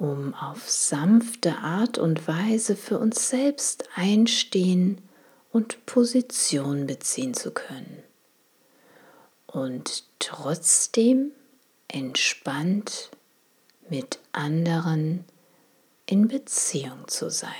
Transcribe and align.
um 0.00 0.34
auf 0.34 0.68
sanfte 0.68 1.58
Art 1.58 1.98
und 1.98 2.26
Weise 2.26 2.74
für 2.74 2.98
uns 2.98 3.28
selbst 3.28 3.84
einstehen 3.94 4.98
und 5.52 5.84
Position 5.84 6.86
beziehen 6.86 7.34
zu 7.34 7.50
können. 7.50 8.02
Und 9.46 10.04
trotzdem 10.18 11.32
entspannt 11.86 13.10
mit 13.90 14.20
anderen 14.32 15.24
in 16.06 16.28
Beziehung 16.28 17.06
zu 17.06 17.30
sein. 17.30 17.50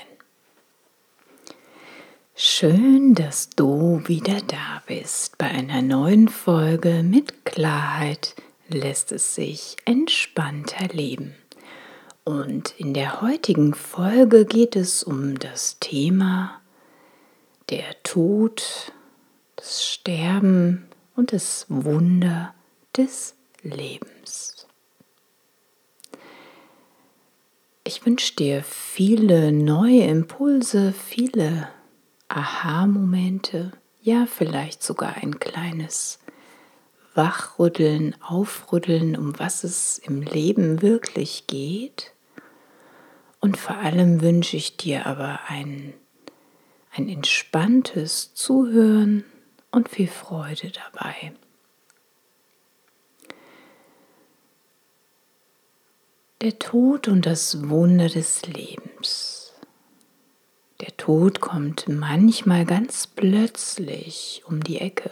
Schön, 2.35 3.13
dass 3.13 3.51
du 3.51 4.01
wieder 4.07 4.41
da 4.41 4.81
bist 4.87 5.37
bei 5.37 5.47
einer 5.47 5.83
neuen 5.83 6.27
Folge 6.27 7.03
mit 7.03 7.45
Klarheit 7.45 8.35
lässt 8.67 9.11
es 9.11 9.35
sich 9.35 9.75
entspannter 9.85 10.87
leben. 10.87 11.35
Und 12.23 12.79
in 12.79 12.93
der 12.93 13.21
heutigen 13.21 13.73
Folge 13.73 14.45
geht 14.45 14.75
es 14.75 15.03
um 15.03 15.39
das 15.39 15.79
Thema 15.79 16.61
der 17.71 18.01
Tod, 18.03 18.91
das 19.55 19.83
Sterben 19.83 20.87
und 21.15 21.33
das 21.33 21.65
Wunder 21.67 22.53
des 22.95 23.35
Lebens. 23.63 24.67
Ich 27.83 28.05
wünsche 28.05 28.35
dir 28.35 28.63
viele 28.63 29.51
neue 29.51 30.03
Impulse, 30.03 30.93
viele 30.93 31.69
Aha-Momente, 32.27 33.71
ja 34.01 34.27
vielleicht 34.27 34.83
sogar 34.83 35.15
ein 35.15 35.39
kleines 35.39 36.19
Wachrütteln, 37.15 38.15
Aufrütteln, 38.21 39.17
um 39.17 39.37
was 39.39 39.63
es 39.63 39.97
im 39.97 40.21
Leben 40.21 40.81
wirklich 40.81 41.47
geht. 41.47 42.10
Und 43.41 43.57
vor 43.57 43.77
allem 43.77 44.21
wünsche 44.21 44.55
ich 44.55 44.77
dir 44.77 45.05
aber 45.05 45.41
ein, 45.47 45.93
ein 46.91 47.09
entspanntes 47.09 48.33
Zuhören 48.33 49.25
und 49.71 49.89
viel 49.89 50.07
Freude 50.07 50.71
dabei. 50.71 51.33
Der 56.39 56.57
Tod 56.57 57.07
und 57.09 57.25
das 57.25 57.67
Wunder 57.67 58.07
des 58.07 58.45
Lebens. 58.45 59.53
Der 60.79 60.95
Tod 60.95 61.41
kommt 61.41 61.89
manchmal 61.89 62.65
ganz 62.65 63.05
plötzlich 63.05 64.43
um 64.47 64.63
die 64.63 64.79
Ecke 64.79 65.11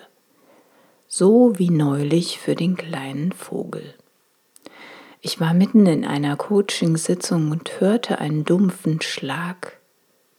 so 1.11 1.57
wie 1.57 1.71
neulich 1.71 2.37
für 2.39 2.55
den 2.55 2.77
kleinen 2.77 3.31
Vogel. 3.31 3.95
Ich 5.21 5.39
war 5.41 5.53
mitten 5.53 5.85
in 5.85 6.05
einer 6.05 6.37
Coachingsitzung 6.37 7.51
und 7.51 7.81
hörte 7.81 8.19
einen 8.19 8.45
dumpfen 8.45 9.01
Schlag, 9.01 9.77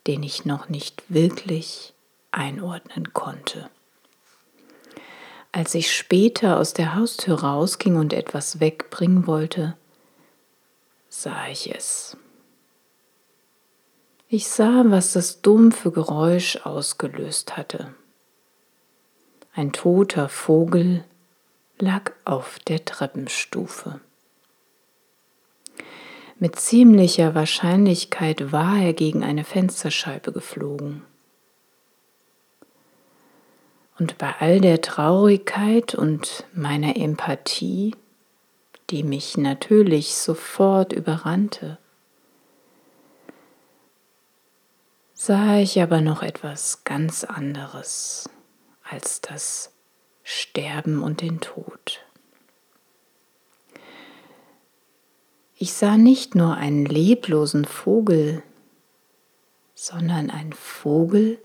den 0.07 0.23
ich 0.23 0.45
noch 0.45 0.69
nicht 0.69 1.03
wirklich 1.07 1.93
einordnen 2.31 3.13
konnte. 3.13 3.69
Als 5.51 5.75
ich 5.75 5.95
später 5.95 6.57
aus 6.57 6.73
der 6.73 6.95
Haustür 6.95 7.43
rausging 7.43 7.95
und 7.95 8.13
etwas 8.13 8.59
wegbringen 8.59 9.27
wollte, 9.27 9.75
sah 11.09 11.47
ich 11.47 11.75
es. 11.75 12.17
Ich 14.29 14.47
sah, 14.47 14.85
was 14.87 15.13
das 15.13 15.41
dumpfe 15.41 15.91
Geräusch 15.91 16.55
ausgelöst 16.63 17.57
hatte. 17.57 17.93
Ein 19.53 19.73
toter 19.73 20.29
Vogel 20.29 21.03
lag 21.77 22.13
auf 22.23 22.57
der 22.59 22.85
Treppenstufe. 22.85 23.99
Mit 26.41 26.55
ziemlicher 26.55 27.35
Wahrscheinlichkeit 27.35 28.51
war 28.51 28.75
er 28.79 28.93
gegen 28.93 29.23
eine 29.23 29.43
Fensterscheibe 29.43 30.31
geflogen. 30.31 31.03
Und 33.99 34.17
bei 34.17 34.33
all 34.39 34.59
der 34.59 34.81
Traurigkeit 34.81 35.93
und 35.93 36.45
meiner 36.51 36.97
Empathie, 36.97 37.95
die 38.89 39.03
mich 39.03 39.37
natürlich 39.37 40.15
sofort 40.15 40.93
überrannte, 40.93 41.77
sah 45.13 45.59
ich 45.59 45.79
aber 45.79 46.01
noch 46.01 46.23
etwas 46.23 46.83
ganz 46.85 47.23
anderes 47.23 48.27
als 48.81 49.21
das 49.21 49.75
Sterben 50.23 51.03
und 51.03 51.21
den 51.21 51.39
Tod. 51.39 52.03
Ich 55.61 55.73
sah 55.73 55.95
nicht 55.95 56.33
nur 56.33 56.55
einen 56.55 56.87
leblosen 56.87 57.65
Vogel, 57.65 58.41
sondern 59.75 60.31
ein 60.31 60.53
Vogel, 60.53 61.37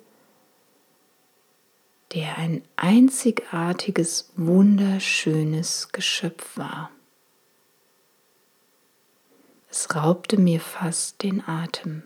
der 2.14 2.38
ein 2.38 2.62
einzigartiges, 2.76 4.32
wunderschönes 4.34 5.90
Geschöpf 5.92 6.56
war. 6.56 6.90
Es 9.68 9.94
raubte 9.94 10.40
mir 10.40 10.60
fast 10.60 11.22
den 11.22 11.46
Atem. 11.46 12.02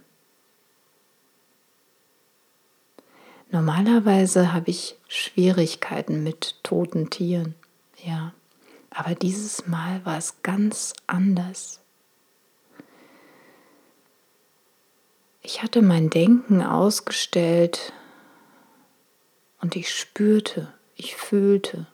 Normalerweise 3.52 4.52
habe 4.52 4.70
ich 4.70 4.96
Schwierigkeiten 5.06 6.24
mit 6.24 6.58
toten 6.64 7.08
Tieren, 7.08 7.54
ja. 8.04 8.34
Aber 8.92 9.14
dieses 9.14 9.68
Mal 9.68 10.04
war 10.04 10.18
es 10.18 10.42
ganz 10.42 10.92
anders. 11.06 11.79
Ich 15.42 15.62
hatte 15.62 15.80
mein 15.80 16.10
Denken 16.10 16.62
ausgestellt 16.62 17.92
und 19.60 19.74
ich 19.74 19.94
spürte, 19.94 20.72
ich 20.96 21.16
fühlte. 21.16 21.86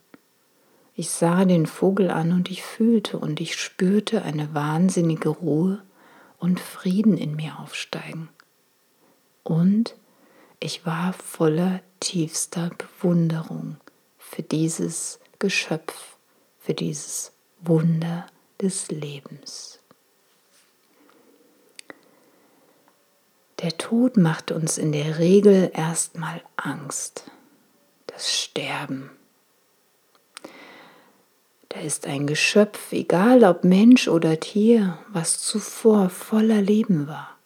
Ich 0.95 1.11
sah 1.11 1.45
den 1.45 1.67
Vogel 1.67 2.11
an 2.11 2.33
und 2.33 2.51
ich 2.51 2.63
fühlte 2.63 3.19
und 3.19 3.41
ich 3.41 3.55
spürte 3.57 4.23
eine 4.23 4.55
wahnsinnige 4.55 5.29
Ruhe 5.29 5.83
und 6.39 6.59
Frieden 6.59 7.17
in 7.19 7.37
mir 7.37 7.59
aufsteigen. 7.61 8.29
Und 9.45 9.95
ich 10.59 10.85
war 10.85 11.13
voller 11.13 11.81
tiefster 12.01 12.71
Bewunderung 12.77 13.77
für 14.19 14.43
dieses 14.43 15.21
Geschöpf, 15.39 16.17
für 16.59 16.75
dieses 16.75 17.33
Wunder 17.61 18.27
des 18.61 18.91
Lebens. 18.91 19.76
Der 23.61 23.77
Tod 23.79 24.17
macht 24.17 24.53
uns 24.53 24.79
in 24.79 24.93
der 24.93 25.19
Regel 25.19 25.71
erstmal 25.73 26.43
Angst, 26.57 27.31
das 28.07 28.33
Sterben. 28.33 29.11
Da 31.71 31.81
ist 31.81 32.07
ein 32.07 32.27
Geschöpf, 32.27 32.93
egal 32.93 33.45
ob 33.45 33.65
Mensch 33.65 34.09
oder 34.09 34.41
Tier, 34.41 34.99
was 35.09 35.41
zuvor 35.41 36.11
voller 36.11 36.61
Leben 36.61 37.07
war 37.07 37.37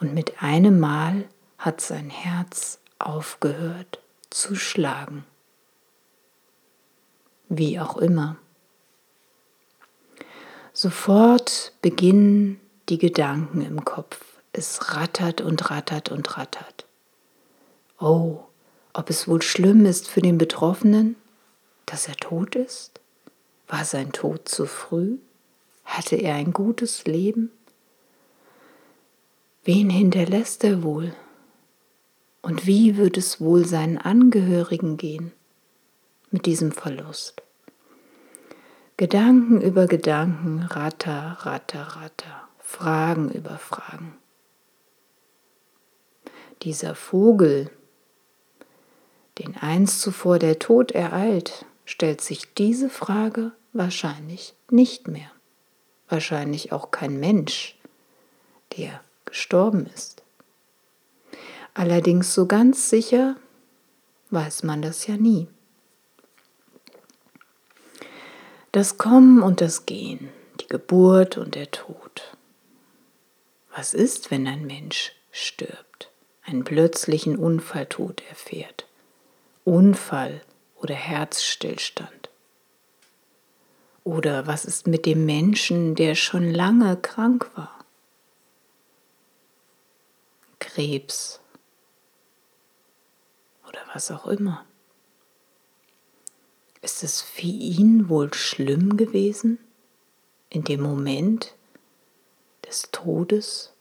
und 0.00 0.14
mit 0.14 0.42
einem 0.42 0.80
Mal 0.80 1.28
hat 1.58 1.80
sein 1.80 2.10
Herz 2.10 2.80
aufgehört 2.98 4.00
zu 4.30 4.56
schlagen. 4.56 5.24
Wie 7.48 7.78
auch 7.78 7.96
immer. 7.98 8.36
Sofort 10.72 11.72
beginnen 11.82 12.60
die 12.90 12.98
Gedanken 12.98 13.62
im 13.62 13.84
Kopf. 13.84 14.20
Es 14.52 14.94
rattert 14.96 15.40
und 15.40 15.70
rattert 15.70 16.10
und 16.10 16.36
rattert. 16.36 16.86
Oh, 18.00 18.40
ob 18.92 19.08
es 19.08 19.28
wohl 19.28 19.42
schlimm 19.42 19.86
ist 19.86 20.08
für 20.08 20.20
den 20.20 20.38
Betroffenen, 20.38 21.14
dass 21.86 22.08
er 22.08 22.16
tot 22.16 22.56
ist? 22.56 23.00
War 23.68 23.84
sein 23.84 24.10
Tod 24.10 24.48
zu 24.48 24.66
früh? 24.66 25.18
Hatte 25.84 26.16
er 26.16 26.34
ein 26.34 26.52
gutes 26.52 27.04
Leben? 27.04 27.52
Wen 29.62 29.88
hinterlässt 29.88 30.64
er 30.64 30.82
wohl? 30.82 31.14
Und 32.42 32.66
wie 32.66 32.96
wird 32.96 33.16
es 33.16 33.40
wohl 33.40 33.66
seinen 33.66 33.98
Angehörigen 33.98 34.96
gehen 34.96 35.30
mit 36.30 36.46
diesem 36.46 36.72
Verlust? 36.72 37.42
Gedanken 38.96 39.60
über 39.60 39.86
Gedanken, 39.86 40.62
ratter, 40.62 41.38
ratter, 41.40 41.82
ratter, 41.82 42.49
Fragen 42.70 43.32
über 43.32 43.58
Fragen. 43.58 44.16
Dieser 46.62 46.94
Vogel, 46.94 47.68
den 49.38 49.56
einst 49.56 50.00
zuvor 50.00 50.38
der 50.38 50.60
Tod 50.60 50.92
ereilt, 50.92 51.66
stellt 51.84 52.20
sich 52.20 52.54
diese 52.54 52.88
Frage 52.88 53.50
wahrscheinlich 53.72 54.54
nicht 54.70 55.08
mehr. 55.08 55.30
Wahrscheinlich 56.08 56.72
auch 56.72 56.92
kein 56.92 57.18
Mensch, 57.18 57.76
der 58.78 59.00
gestorben 59.24 59.86
ist. 59.86 60.22
Allerdings 61.74 62.32
so 62.32 62.46
ganz 62.46 62.88
sicher 62.88 63.34
weiß 64.30 64.62
man 64.62 64.80
das 64.80 65.08
ja 65.08 65.16
nie. 65.16 65.48
Das 68.70 68.96
Kommen 68.96 69.42
und 69.42 69.60
das 69.60 69.86
Gehen, 69.86 70.28
die 70.60 70.68
Geburt 70.68 71.36
und 71.36 71.56
der 71.56 71.72
Tod. 71.72 72.36
Was 73.74 73.94
ist, 73.94 74.30
wenn 74.30 74.46
ein 74.46 74.66
Mensch 74.66 75.12
stirbt, 75.30 76.10
einen 76.42 76.64
plötzlichen 76.64 77.36
Unfalltod 77.36 78.22
erfährt? 78.28 78.86
Unfall 79.64 80.42
oder 80.76 80.94
Herzstillstand? 80.94 82.30
Oder 84.02 84.46
was 84.46 84.64
ist 84.64 84.86
mit 84.86 85.06
dem 85.06 85.24
Menschen, 85.24 85.94
der 85.94 86.14
schon 86.14 86.50
lange 86.50 86.96
krank 86.96 87.50
war? 87.54 87.84
Krebs 90.58 91.40
oder 93.68 93.80
was 93.94 94.10
auch 94.10 94.26
immer. 94.26 94.64
Ist 96.82 97.04
es 97.04 97.20
für 97.20 97.42
ihn 97.42 98.08
wohl 98.08 98.32
schlimm 98.34 98.96
gewesen 98.96 99.58
in 100.48 100.64
dem 100.64 100.80
Moment 100.80 101.54
des 102.70 102.90
Todes? 102.92 103.72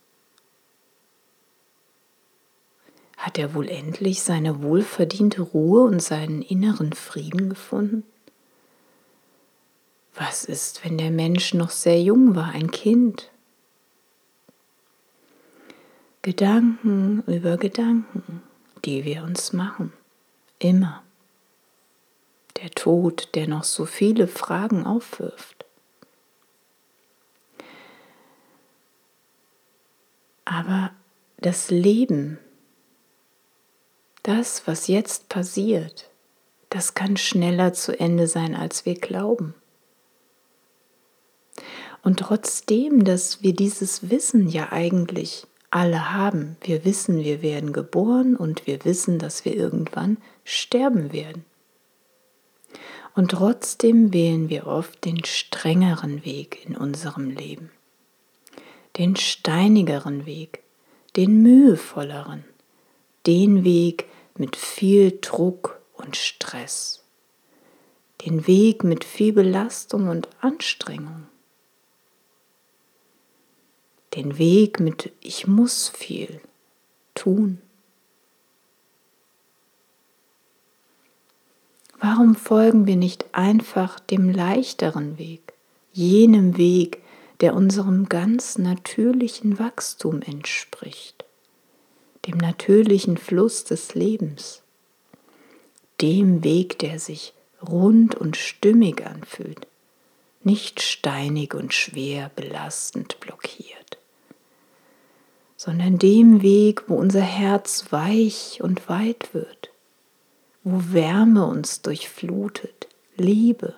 Hat 3.18 3.38
er 3.38 3.54
wohl 3.54 3.70
endlich 3.70 4.24
seine 4.24 4.64
wohlverdiente 4.64 5.42
Ruhe 5.42 5.84
und 5.84 6.02
seinen 6.02 6.42
inneren 6.42 6.94
Frieden 6.94 7.50
gefunden? 7.50 8.04
Was 10.16 10.44
ist, 10.46 10.84
wenn 10.84 10.98
der 10.98 11.12
Mensch 11.12 11.54
noch 11.54 11.70
sehr 11.70 12.02
jung 12.02 12.36
war, 12.36 12.50
ein 12.50 12.72
Kind? 12.72 13.30
Gedanken 16.22 17.24
über 17.28 17.58
Gedanken, 17.58 18.42
die 18.84 19.06
wir 19.06 19.24
uns 19.24 19.54
machen, 19.54 19.94
immer. 20.58 21.04
Der 22.62 22.72
Tod, 22.72 23.30
der 23.36 23.48
noch 23.48 23.64
so 23.64 23.86
viele 23.86 24.28
Fragen 24.28 24.86
aufwirft. 24.86 25.59
Aber 30.52 30.90
das 31.38 31.70
Leben, 31.70 32.40
das, 34.24 34.66
was 34.66 34.88
jetzt 34.88 35.30
passiert, 35.30 36.10
das 36.72 36.96
kann 36.96 37.18
schneller 37.18 37.74
zu 37.74 38.00
Ende 38.00 38.26
sein, 38.26 38.56
als 38.56 38.84
wir 38.84 38.96
glauben. 38.96 39.54
Und 42.02 42.18
trotzdem, 42.18 43.04
dass 43.04 43.44
wir 43.44 43.54
dieses 43.54 44.10
Wissen 44.10 44.48
ja 44.48 44.72
eigentlich 44.72 45.46
alle 45.70 46.14
haben, 46.14 46.58
wir 46.62 46.84
wissen, 46.84 47.20
wir 47.20 47.44
werden 47.44 47.72
geboren 47.72 48.36
und 48.36 48.66
wir 48.66 48.84
wissen, 48.86 49.20
dass 49.20 49.46
wir 49.46 49.56
irgendwann 49.56 50.18
sterben 50.46 51.14
werden. 51.14 51.46
Und 53.14 53.30
trotzdem 53.30 54.14
wählen 54.14 54.50
wir 54.50 54.66
oft 54.66 55.06
den 55.06 55.24
strengeren 55.26 56.26
Weg 56.26 56.66
in 56.66 56.76
unserem 56.76 57.30
Leben, 57.30 57.70
den 59.00 59.16
steinigeren 59.16 60.28
Weg, 60.28 60.62
den 61.16 61.42
mühevolleren, 61.42 62.44
den 63.26 63.64
Weg 63.64 64.06
mit 64.38 64.56
viel 64.56 65.18
Druck 65.20 65.82
und 65.94 66.16
Stress, 66.16 67.04
den 68.26 68.46
Weg 68.46 68.84
mit 68.84 69.04
viel 69.04 69.34
Belastung 69.34 70.10
und 70.10 70.30
Anstrengung 70.42 71.30
den 74.16 74.38
Weg 74.38 74.80
mit 74.80 75.12
ich 75.22 75.48
muss 75.48 75.90
viel 75.90 76.42
tun. 77.16 77.60
Warum 82.00 82.36
folgen 82.36 82.88
wir 82.88 82.96
nicht 82.96 83.26
einfach 83.34 84.00
dem 84.00 84.30
leichteren 84.30 85.18
Weg, 85.18 85.54
jenem 85.92 86.58
Weg, 86.58 87.04
der 87.42 87.56
unserem 87.56 88.10
ganz 88.10 88.58
natürlichen 88.58 89.60
Wachstum 89.60 90.22
entspricht, 90.22 91.26
dem 92.26 92.38
natürlichen 92.38 93.18
Fluss 93.18 93.64
des 93.64 93.96
Lebens, 93.96 94.62
dem 96.02 96.44
Weg, 96.44 96.80
der 96.80 97.00
sich 97.00 97.34
rund 97.62 98.16
und 98.16 98.38
stimmig 98.38 99.06
anfühlt, 99.06 99.68
nicht 100.44 100.82
steinig 100.82 101.54
und 101.54 101.74
schwer 101.74 102.32
belastend 102.36 103.20
blockiert 103.20 104.00
sondern 105.60 105.98
dem 105.98 106.42
Weg, 106.42 106.88
wo 106.88 106.96
unser 106.96 107.20
Herz 107.20 107.88
weich 107.90 108.62
und 108.64 108.88
weit 108.88 109.34
wird, 109.34 109.72
wo 110.64 110.94
Wärme 110.94 111.46
uns 111.48 111.82
durchflutet, 111.82 112.88
Liebe, 113.18 113.76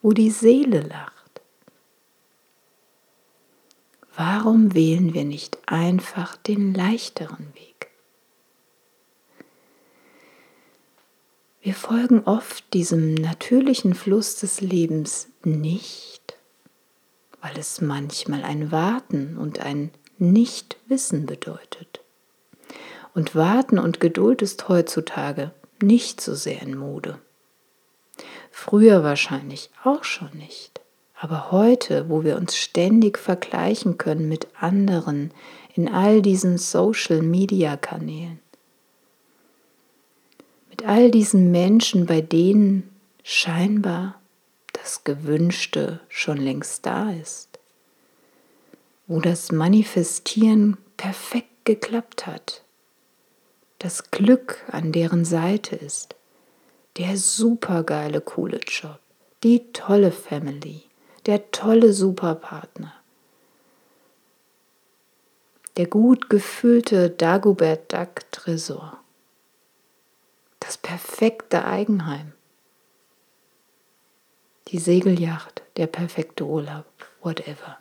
wo 0.00 0.12
die 0.12 0.30
Seele 0.30 0.80
lacht. 0.80 1.17
Warum 4.20 4.74
wählen 4.74 5.14
wir 5.14 5.24
nicht 5.24 5.58
einfach 5.66 6.36
den 6.36 6.74
leichteren 6.74 7.54
Weg? 7.54 7.88
Wir 11.62 11.72
folgen 11.72 12.24
oft 12.24 12.74
diesem 12.74 13.14
natürlichen 13.14 13.94
Fluss 13.94 14.34
des 14.34 14.60
Lebens 14.60 15.28
nicht, 15.44 16.36
weil 17.42 17.56
es 17.56 17.80
manchmal 17.80 18.42
ein 18.42 18.72
Warten 18.72 19.38
und 19.38 19.60
ein 19.60 19.92
nicht 20.18 20.78
wissen 20.88 21.24
bedeutet. 21.26 22.00
Und 23.14 23.36
Warten 23.36 23.78
und 23.78 24.00
Geduld 24.00 24.42
ist 24.42 24.68
heutzutage 24.68 25.52
nicht 25.80 26.20
so 26.20 26.34
sehr 26.34 26.60
in 26.62 26.76
Mode. 26.76 27.20
Früher 28.50 29.04
wahrscheinlich 29.04 29.70
auch 29.84 30.02
schon 30.02 30.36
nicht. 30.36 30.77
Aber 31.20 31.50
heute, 31.50 32.08
wo 32.08 32.22
wir 32.22 32.36
uns 32.36 32.56
ständig 32.56 33.18
vergleichen 33.18 33.98
können 33.98 34.28
mit 34.28 34.46
anderen 34.60 35.32
in 35.74 35.88
all 35.88 36.22
diesen 36.22 36.58
Social-Media-Kanälen, 36.58 38.38
mit 40.70 40.86
all 40.86 41.10
diesen 41.10 41.50
Menschen, 41.50 42.06
bei 42.06 42.20
denen 42.20 42.88
scheinbar 43.24 44.20
das 44.72 45.02
Gewünschte 45.02 45.98
schon 46.08 46.36
längst 46.36 46.86
da 46.86 47.10
ist, 47.10 47.58
wo 49.08 49.20
das 49.20 49.50
Manifestieren 49.50 50.76
perfekt 50.96 51.64
geklappt 51.64 52.28
hat, 52.28 52.62
das 53.80 54.12
Glück 54.12 54.64
an 54.70 54.92
deren 54.92 55.24
Seite 55.24 55.74
ist, 55.74 56.14
der 56.96 57.16
supergeile 57.16 58.20
coole 58.20 58.60
Job, 58.60 59.00
die 59.42 59.72
tolle 59.72 60.12
Family, 60.12 60.87
der 61.28 61.50
tolle 61.50 61.92
Superpartner, 61.92 62.94
der 65.76 65.86
gut 65.86 66.30
gefüllte 66.30 67.10
Dagobert 67.10 67.92
Duck 67.92 68.32
Tresor, 68.32 68.98
das 70.58 70.78
perfekte 70.78 71.66
Eigenheim, 71.66 72.32
die 74.68 74.78
Segelyacht, 74.78 75.62
der 75.76 75.86
perfekte 75.86 76.46
Urlaub, 76.46 76.86
whatever. 77.20 77.78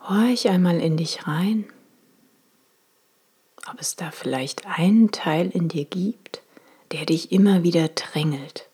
Horch 0.00 0.48
einmal 0.48 0.80
in 0.80 0.96
dich 0.96 1.26
rein, 1.26 1.70
ob 3.70 3.78
es 3.78 3.94
da 3.94 4.10
vielleicht 4.10 4.64
einen 4.66 5.10
Teil 5.12 5.50
in 5.50 5.68
dir 5.68 5.84
gibt, 5.84 6.40
der 6.92 7.06
dich 7.06 7.32
immer 7.32 7.62
wieder 7.62 7.88
drängelt, 7.88 8.68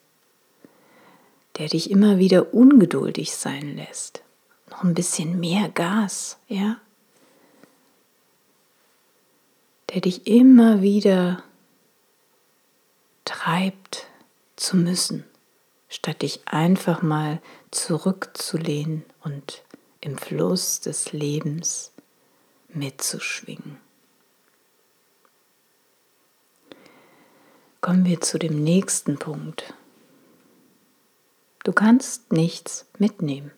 der 1.59 1.69
dich 1.69 1.91
immer 1.91 2.19
wieder 2.19 2.55
ungeduldig 2.55 3.35
sein 3.35 3.77
lässt. 3.77 4.23
Noch 4.71 4.83
ein 4.83 4.95
bisschen 4.95 5.39
mehr 5.39 5.69
Gas, 5.69 6.39
ja? 6.49 6.79
der 9.91 10.01
dich 10.01 10.27
immer 10.27 10.83
wieder 10.83 11.43
treibt 13.25 14.07
zu 14.57 14.77
müssen, 14.77 15.25
statt 15.89 16.23
dich 16.23 16.41
einfach 16.47 17.03
mal 17.03 17.41
zurückzulehnen 17.71 19.05
und 19.23 19.63
im 20.01 20.19
Fluss 20.19 20.81
des 20.81 21.13
Lebens 21.13 21.93
mitzuschwingen. 22.69 23.79
Kommen 27.87 28.05
wir 28.05 28.21
zu 28.21 28.37
dem 28.37 28.65
nächsten 28.65 29.17
Punkt. 29.17 29.73
Du 31.63 31.73
kannst 31.73 32.33
nichts 32.33 32.85
mitnehmen. 32.99 33.53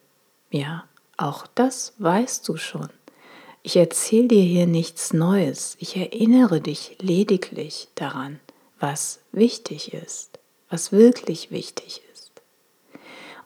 Ja, 0.50 0.84
auch 1.16 1.46
das 1.46 1.94
weißt 1.96 2.46
du 2.46 2.58
schon. 2.58 2.90
Ich 3.62 3.76
erzähle 3.76 4.28
dir 4.28 4.42
hier 4.42 4.66
nichts 4.66 5.14
Neues, 5.14 5.78
ich 5.80 5.96
erinnere 5.96 6.60
dich 6.60 6.98
lediglich 7.00 7.88
daran, 7.94 8.38
was 8.78 9.20
wichtig 9.32 9.94
ist, 9.94 10.38
was 10.68 10.92
wirklich 10.92 11.50
wichtig 11.50 12.02
ist. 12.12 12.32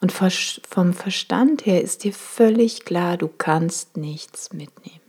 Und 0.00 0.10
vom 0.10 0.94
Verstand 0.94 1.64
her 1.64 1.80
ist 1.80 2.02
dir 2.02 2.12
völlig 2.12 2.84
klar, 2.84 3.16
du 3.16 3.28
kannst 3.28 3.96
nichts 3.96 4.52
mitnehmen. 4.52 5.00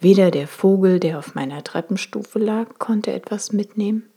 Weder 0.00 0.32
der 0.32 0.48
Vogel, 0.48 0.98
der 0.98 1.20
auf 1.20 1.36
meiner 1.36 1.62
Treppenstufe 1.62 2.40
lag, 2.40 2.80
konnte 2.80 3.12
etwas 3.12 3.52
mitnehmen, 3.52 4.08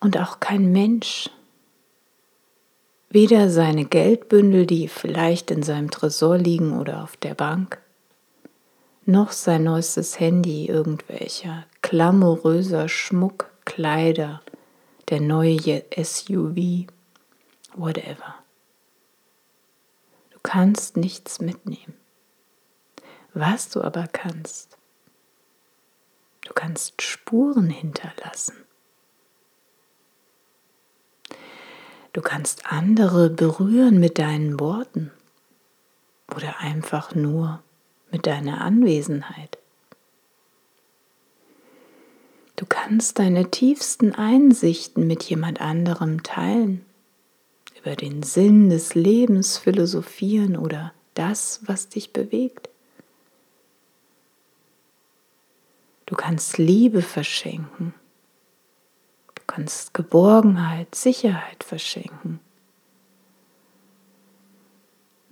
und 0.00 0.18
auch 0.18 0.40
kein 0.40 0.72
Mensch 0.72 1.30
Weder 3.10 3.48
seine 3.48 3.86
Geldbündel, 3.86 4.66
die 4.66 4.86
vielleicht 4.86 5.50
in 5.50 5.62
seinem 5.62 5.90
Tresor 5.90 6.36
liegen 6.36 6.78
oder 6.78 7.02
auf 7.02 7.16
der 7.16 7.34
Bank, 7.34 7.80
noch 9.06 9.32
sein 9.32 9.64
neuestes 9.64 10.20
Handy, 10.20 10.66
irgendwelcher 10.66 11.64
glamouröser 11.80 12.90
Schmuck, 12.90 13.50
Kleider, 13.64 14.42
der 15.08 15.22
neue 15.22 15.84
SUV, 15.96 16.86
whatever. 17.74 18.34
Du 20.30 20.38
kannst 20.42 20.98
nichts 20.98 21.40
mitnehmen. 21.40 21.94
Was 23.32 23.70
du 23.70 23.80
aber 23.80 24.06
kannst, 24.06 24.76
du 26.42 26.52
kannst 26.52 27.00
Spuren 27.00 27.70
hinterlassen. 27.70 28.67
Du 32.18 32.24
kannst 32.24 32.66
andere 32.66 33.30
berühren 33.30 34.00
mit 34.00 34.18
deinen 34.18 34.58
Worten 34.58 35.12
oder 36.34 36.58
einfach 36.58 37.14
nur 37.14 37.62
mit 38.10 38.26
deiner 38.26 38.60
Anwesenheit. 38.60 39.56
Du 42.56 42.66
kannst 42.66 43.20
deine 43.20 43.52
tiefsten 43.52 44.16
Einsichten 44.16 45.06
mit 45.06 45.22
jemand 45.22 45.60
anderem 45.60 46.24
teilen, 46.24 46.84
über 47.80 47.94
den 47.94 48.24
Sinn 48.24 48.68
des 48.68 48.96
Lebens 48.96 49.56
philosophieren 49.56 50.56
oder 50.56 50.92
das, 51.14 51.60
was 51.66 51.88
dich 51.88 52.12
bewegt. 52.12 52.68
Du 56.04 56.16
kannst 56.16 56.58
Liebe 56.58 57.00
verschenken 57.00 57.94
kannst 59.48 59.94
Geborgenheit, 59.94 60.94
Sicherheit 60.94 61.64
verschenken. 61.64 62.38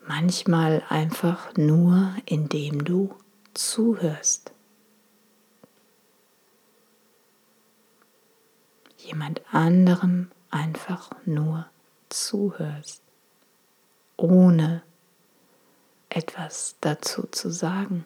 Manchmal 0.04 0.82
einfach 0.88 1.56
nur, 1.56 2.14
indem 2.24 2.84
du 2.84 3.14
zuhörst. 3.54 4.52
Jemand 8.98 9.42
anderem 9.52 10.30
einfach 10.50 11.10
nur 11.24 11.66
zuhörst, 12.08 13.02
ohne 14.16 14.82
etwas 16.08 16.76
dazu 16.80 17.28
zu 17.30 17.50
sagen. 17.50 18.04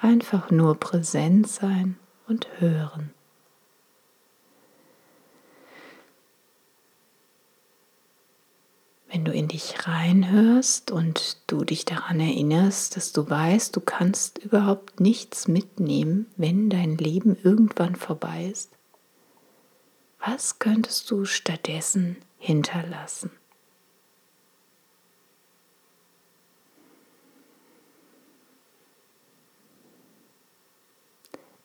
Einfach 0.00 0.50
nur 0.50 0.80
präsent 0.80 1.46
sein 1.48 1.98
und 2.26 2.48
hören. 2.58 3.12
Wenn 9.12 9.26
du 9.26 9.32
in 9.32 9.46
dich 9.46 9.86
reinhörst 9.86 10.90
und 10.90 11.36
du 11.46 11.64
dich 11.64 11.84
daran 11.84 12.18
erinnerst, 12.18 12.96
dass 12.96 13.12
du 13.12 13.28
weißt, 13.28 13.76
du 13.76 13.82
kannst 13.82 14.38
überhaupt 14.38 15.00
nichts 15.00 15.48
mitnehmen, 15.48 16.24
wenn 16.38 16.70
dein 16.70 16.96
Leben 16.96 17.36
irgendwann 17.42 17.94
vorbei 17.94 18.46
ist, 18.50 18.70
was 20.18 20.58
könntest 20.58 21.10
du 21.10 21.26
stattdessen 21.26 22.16
hinterlassen? 22.38 23.30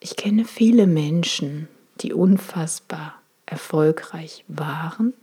Ich 0.01 0.17
kenne 0.17 0.43
viele 0.43 0.85
Menschen, 0.85 1.69
die 2.01 2.11
unfassbar 2.11 3.21
erfolgreich 3.45 4.43
waren 4.49 5.13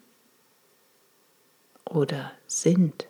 oder 1.88 2.32
sind, 2.46 3.08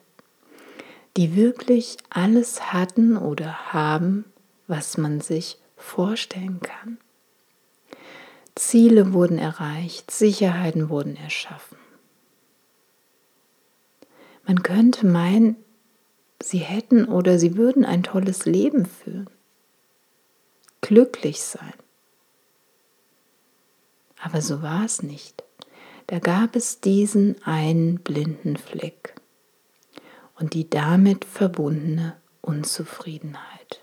die 1.16 1.36
wirklich 1.36 1.96
alles 2.10 2.72
hatten 2.72 3.16
oder 3.16 3.72
haben, 3.72 4.24
was 4.66 4.98
man 4.98 5.20
sich 5.20 5.58
vorstellen 5.76 6.60
kann. 6.60 6.98
Ziele 8.56 9.12
wurden 9.12 9.38
erreicht, 9.38 10.10
Sicherheiten 10.10 10.88
wurden 10.88 11.16
erschaffen. 11.16 11.78
Man 14.46 14.62
könnte 14.62 15.06
meinen, 15.06 15.56
sie 16.40 16.58
hätten 16.58 17.06
oder 17.06 17.38
sie 17.38 17.56
würden 17.56 17.84
ein 17.84 18.02
tolles 18.02 18.44
Leben 18.44 18.86
führen, 18.86 19.30
glücklich 20.80 21.40
sein. 21.42 21.72
Aber 24.20 24.40
so 24.40 24.62
war 24.62 24.84
es 24.84 25.02
nicht 25.02 25.43
da 26.06 26.18
gab 26.18 26.54
es 26.54 26.80
diesen 26.80 27.42
einen 27.44 27.98
blinden 27.98 28.56
Fleck 28.56 29.14
und 30.38 30.54
die 30.54 30.68
damit 30.68 31.24
verbundene 31.24 32.16
Unzufriedenheit. 32.42 33.82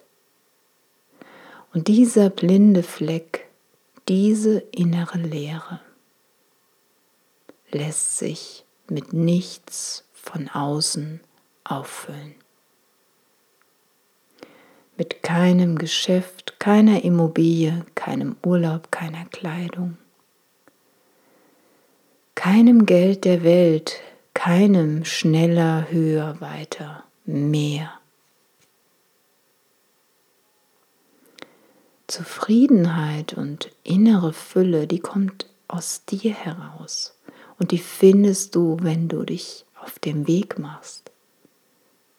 Und 1.74 1.88
dieser 1.88 2.30
blinde 2.30 2.84
Fleck, 2.84 3.48
diese 4.08 4.60
innere 4.72 5.18
Leere, 5.18 5.80
lässt 7.72 8.18
sich 8.18 8.66
mit 8.88 9.14
nichts 9.14 10.04
von 10.14 10.50
außen 10.50 11.22
auffüllen. 11.64 12.36
Mit 14.98 15.24
keinem 15.24 15.78
Geschäft, 15.78 16.60
keiner 16.60 17.04
Immobilie, 17.04 17.86
keinem 17.96 18.36
Urlaub, 18.46 18.92
keiner 18.92 19.26
Kleidung 19.26 19.98
keinem 22.44 22.88
Geld 22.88 23.24
der 23.26 23.44
Welt, 23.44 24.02
keinem 24.34 25.06
schneller, 25.06 25.92
höher, 25.92 26.42
weiter, 26.42 27.04
mehr. 27.24 27.92
Zufriedenheit 32.08 33.36
und 33.36 33.70
innere 33.84 34.34
Fülle, 34.34 34.88
die 34.88 34.98
kommt 34.98 35.52
aus 35.68 36.04
dir 36.06 36.34
heraus 36.34 37.16
und 37.60 37.70
die 37.70 37.78
findest 37.78 38.56
du, 38.56 38.78
wenn 38.82 39.08
du 39.08 39.24
dich 39.24 39.68
auf 39.80 40.00
dem 40.00 40.26
Weg 40.26 40.58
machst, 40.58 41.12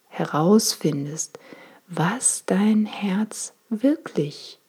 herausfindest, 0.07 1.41
was 1.89 2.45
dein 2.47 2.87
Herz 2.87 3.55
wirklich 3.71 4.61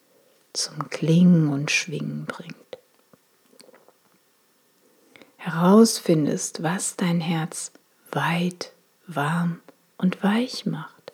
zum 0.51 0.89
Klingen 0.89 1.49
und 1.49 1.69
Schwingen 1.69 2.25
bringt 2.25 2.62
herausfindest, 5.43 6.63
was 6.63 6.95
dein 6.95 7.19
Herz 7.19 7.73
weit, 8.11 8.71
warm 9.07 9.59
und 9.97 10.23
weich 10.23 10.65
macht. 10.65 11.11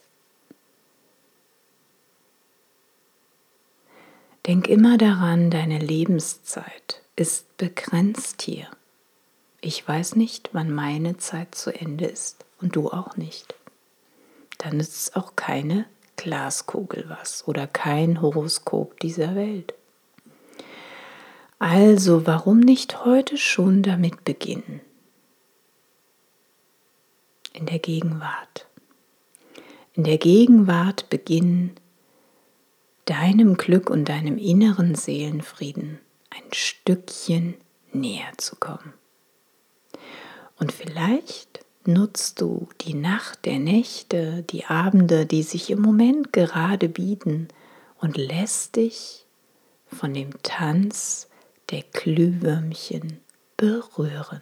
Denk 4.45 4.67
immer 4.67 5.00
daran, 5.00 5.50
deine 5.50 5.79
Lebenszeit 5.79 7.01
ist 7.15 7.57
begrenzt 7.57 8.43
hier. 8.43 8.67
Ich 9.62 9.86
weiß 9.88 10.15
nicht, 10.15 10.50
wann 10.53 10.71
meine 10.71 11.17
Zeit 11.17 11.55
zu 11.55 11.74
Ende 11.74 12.05
ist 12.05 12.45
und 12.62 12.75
du 12.75 12.89
auch 12.89 13.17
nicht. 13.17 13.55
Dann 14.59 14.79
ist 14.79 14.93
es 14.93 15.15
auch 15.15 15.36
keine 15.36 15.86
Glaskugel 16.17 17.05
was 17.07 17.48
oder 17.48 17.65
kein 17.65 18.21
Horoskop 18.21 19.00
dieser 19.00 19.33
Welt. 19.33 19.74
Also 21.60 22.25
warum 22.25 22.62
nicht 22.62 23.04
heute 23.04 23.38
schon 23.38 23.84
damit 23.84 24.24
beginnen? 24.24 24.80
In 27.51 27.66
der 27.66 27.80
Gegenwart. 27.80 28.68
In 29.94 30.06
der 30.06 30.18
Gegenwart 30.18 31.10
beginnen, 31.10 31.75
deinem 33.04 33.58
Glück 33.58 33.89
und 33.89 34.08
deinem 34.08 34.38
inneren 34.38 34.96
Seelenfrieden 34.96 36.00
ein 36.30 36.54
Stückchen 36.54 37.56
näher 37.92 38.32
zu 38.38 38.56
kommen. 38.56 38.94
Und 40.58 40.72
vielleicht 40.72 41.66
nutzt 41.86 42.39
du 42.39 42.70
die 42.82 42.94
Nacht 42.94 43.46
der 43.46 43.60
Nächte, 43.60 44.44
die 44.50 44.66
Abende, 44.66 45.25
die 45.25 45.44
sich 45.44 45.70
im 45.70 45.82
Moment 45.82 46.32
gerade 46.32 46.88
bieten 46.88 47.50
und 48.00 48.16
lässt 48.16 48.78
dich 48.78 49.25
von 49.88 50.13
dem 50.13 50.42
Tanz 50.44 51.28
der 51.72 51.84
Glühwürmchen 51.94 53.20
berühren. 53.58 54.42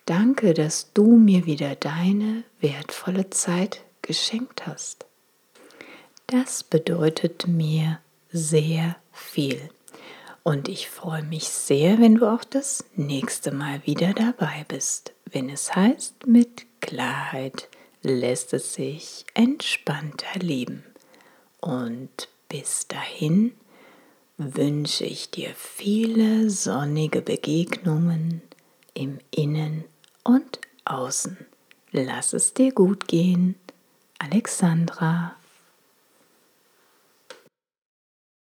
Danke, 0.08 0.54
dass 0.54 0.93
du 0.93 1.17
mir 1.17 1.46
wieder 1.46 1.76
deine 1.76 2.46
wertvolle 2.62 3.30
Zeit 3.30 3.84
geschenkt 4.02 4.65
hast. 4.65 5.06
Das 6.28 6.63
bedeutet 6.63 7.46
mir 7.46 8.00
sehr 8.32 8.96
viel. 9.12 9.70
Und 10.43 10.70
ich 10.70 10.88
freue 10.89 11.24
mich 11.24 11.50
sehr, 11.50 12.00
wenn 12.00 12.15
du 12.15 12.26
auch 12.34 12.46
das 12.46 12.86
nächste 12.96 13.52
Mal 13.52 13.86
wieder 13.86 14.13
dabei 14.13 14.63
bist, 14.70 15.12
wenn 15.26 15.50
es 15.50 15.76
heißt 15.76 16.26
mit 16.26 16.65
Klarheit 16.80 17.67
lässt 18.02 18.54
es 18.54 18.76
sich 18.76 19.26
entspannter 19.34 20.39
leben. 20.39 20.86
Und 21.60 22.30
bis 22.48 22.88
dahin 22.88 23.52
wünsche 24.38 25.04
ich 25.04 25.32
dir 25.32 25.50
viele 25.54 26.50
sonnige 26.50 27.22
Begegnungen 27.22 28.41
im 28.93 29.20
Innen 29.32 29.84
und 30.28 30.60
Außen. 30.84 31.38
Lass 31.92 32.34
es 32.34 32.54
dir 32.54 32.74
gut 32.74 33.08
gehen. 33.08 33.56
Alexandra 34.20 35.37